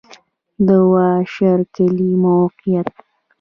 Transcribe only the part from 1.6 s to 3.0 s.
کلی موقعیت